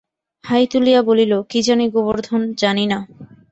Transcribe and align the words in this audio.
High 0.43 0.63
তুলিয়া 0.71 1.01
বলিল, 1.01 1.33
কি 1.49 1.59
জানি 1.61 1.85
গোবর্ধন, 1.89 2.41
জানি 2.53 2.85
না। 2.87 2.99